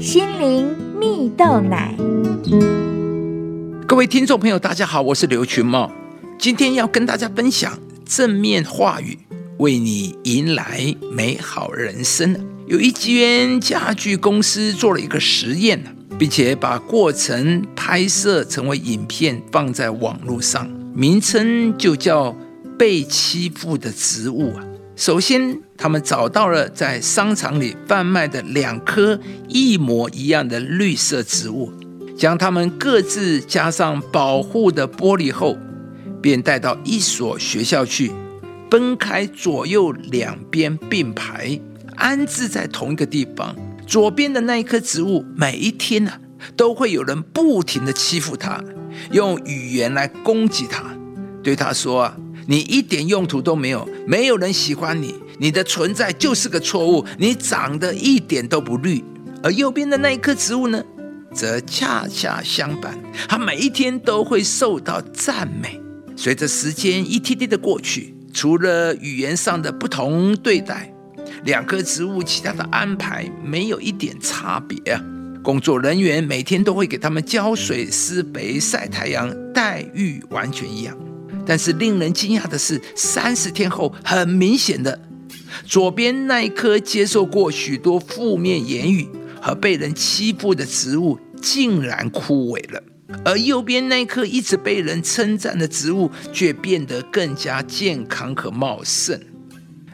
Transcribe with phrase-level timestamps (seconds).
[0.00, 0.66] 心灵
[0.98, 1.94] 蜜豆奶。
[3.86, 5.92] 各位听众朋友，大家好，我是刘群茂，
[6.38, 9.18] 今天要跟大家分享正面话语，
[9.58, 12.34] 为你迎来美好人生。
[12.66, 15.84] 有一间家具公司做了一个实验
[16.18, 22.34] 并且把过程拍摄成为影片，放在网络上，名称就叫
[22.78, 24.64] “被欺负的植物”啊。
[25.00, 29.18] 首先，他们找到了在商场里贩卖的两棵
[29.48, 31.72] 一模一样的绿色植物，
[32.18, 35.56] 将它们各自加上保护的玻璃后，
[36.20, 38.12] 便带到一所学校去，
[38.70, 41.58] 分开左右两边并排，
[41.96, 43.56] 安置在同一个地方。
[43.86, 46.12] 左边的那一棵植物，每一天呢，
[46.54, 48.62] 都会有人不停的欺负它，
[49.12, 50.84] 用语言来攻击它，
[51.42, 52.12] 对它说。
[52.46, 59.02] 你一点用途都没有，没有人喜欢你，你的存在就是个错误，你长得一点都不绿。
[59.42, 60.82] 而右边的那一棵植物呢，
[61.32, 65.80] 则恰恰相反，它每一天都会受到赞美。
[66.16, 70.92] 随着时间一天天的过去，除了语言上的不同对待，
[71.44, 75.02] 两棵植物其他的安排没有一点差别啊。
[75.42, 80.94] 工作人员每天都会给他们浇水、施肥、晒太阳，待遇完全一样。
[81.50, 85.00] 但是令人惊讶的是，三十天后，很明显的，
[85.66, 89.08] 左边那一棵接受过许多负面言语
[89.42, 92.80] 和被人欺负的植物竟然枯萎了，
[93.24, 99.20] 而右边那一棵一直被人称赞的植物却变得更加健康和茂盛。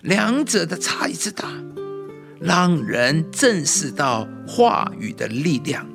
[0.03, 1.51] 两者的差异之大，
[2.39, 5.89] 让人正视到话语的力量，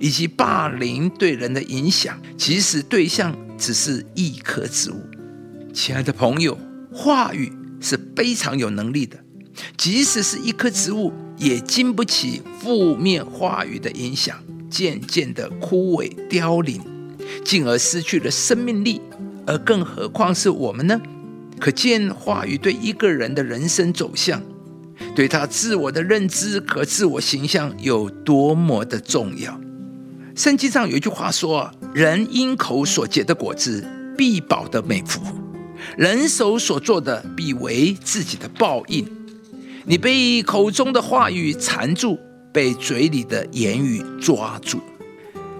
[0.00, 2.20] 以及霸凌对人的影响。
[2.36, 3.34] 其实对象。
[3.58, 5.00] 只是一棵植物，
[5.72, 6.58] 亲爱的朋友，
[6.92, 9.16] 话语是非常有能力的。
[9.76, 14.36] 即使是一棵植物，也经不起负面话语的影响，
[14.68, 16.82] 渐渐的枯萎凋零，
[17.44, 19.00] 进而失去了生命力。
[19.46, 21.00] 而更何况是我们呢？
[21.60, 24.42] 可见话语对一个人的人生走向，
[25.14, 29.60] 对他自我的认知和自我形象有多么的重要。
[30.34, 35.20] 圣经上有一句话说：“人因口所结的果子，必保得美福；
[35.96, 39.06] 人手所做的，必为自己的报应。”
[39.84, 42.18] 你被口中的话语缠住，
[42.50, 44.80] 被嘴里的言语抓住，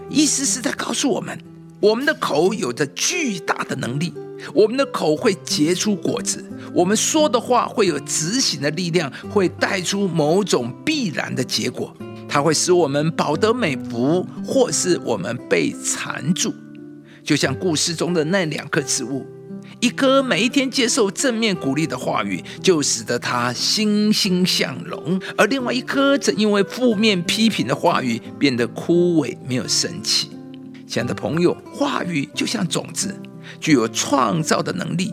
[0.09, 1.39] 意思是在告诉我们：
[1.79, 4.15] 我们的口有着巨大的能力，
[4.55, 11.95] 我们的口会结出果子，我们说的话会有执行的力量，会带出某种必然的结果。
[12.33, 16.55] 它会使我们保得美福，或是我们被缠住，
[17.23, 19.27] 就像故事中的那两棵植物，
[19.81, 30.31] 一棵每一天接受正面鼓励的话语，就使得它欣欣向荣；而另外一棵则因为负面批评的话语变得枯萎，没有生气。
[30.87, 33.15] 亲爱的朋友，话语就像种子，
[33.61, 35.13] 具有创造的能力，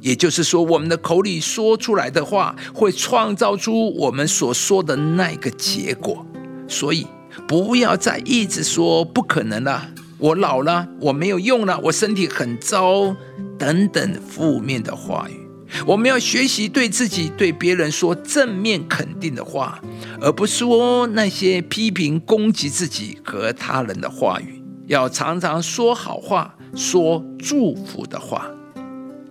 [0.00, 6.25] 也就是说，我们的口里说出来的话，会创造出我们所说的那个结果。
[6.68, 7.06] 所以，
[7.46, 9.88] 不要再一直说不可能了，
[10.18, 13.14] 我老了，我没有用了，我身体很糟
[13.58, 15.46] 等等负面的话语。
[15.84, 19.80] 我们要学习对自己、对别人说正面肯定的话，
[20.20, 24.62] 而不说那些批评、攻击自己和他人的话语。
[24.86, 28.48] 要常常说好话，说祝福的话。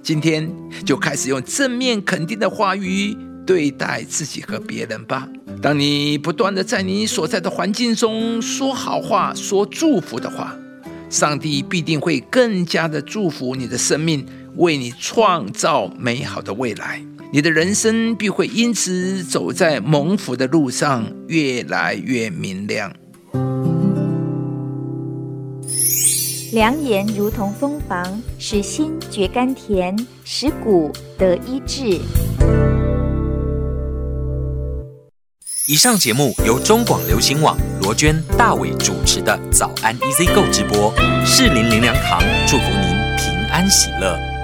[0.04, 0.54] 今天
[0.86, 5.28] 就开始用正面肯定的话语对待自己和别人吧。
[5.62, 10.56] 当你不断的在你所在的环境中说好话、说祝福的话，
[11.10, 14.26] 上帝必定会更加的祝福你的生命，
[14.56, 17.02] 为你创造美好的未来。
[17.32, 22.94] 你的人生必会因此走在蒙福的路上，越来越明亮。
[26.54, 32.00] 良言如同蜂房，使心觉甘甜，使骨得医治。
[35.68, 40.94] 以上节目由中广流行网罗娟、大伟主持的《早安 EZ 购》直播，
[41.26, 44.35] 适林林良堂祝福您平安喜乐。